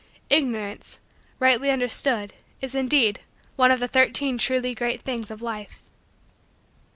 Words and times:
Ignorance, 0.31 0.97
rightly 1.37 1.69
understood, 1.69 2.33
is, 2.59 2.73
indeed, 2.73 3.19
one 3.55 3.69
of 3.69 3.79
the 3.79 3.87
Thirteen 3.87 4.39
Truly 4.39 4.73
Great 4.73 5.01
Things 5.03 5.29
of 5.29 5.43
Life. 5.43 5.79